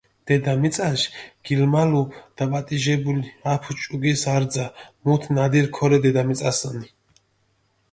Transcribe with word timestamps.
დედამიწაშ 0.29 1.01
გილმალუ 1.49 2.01
დაპატიჟებული 2.43 3.29
აფუ 3.53 3.77
ჭუკის 3.83 4.25
არძა, 4.33 4.67
მუთ 5.05 5.31
ნადირი 5.37 5.73
ქორე 5.79 6.03
დედამიწასჷნ. 6.09 6.83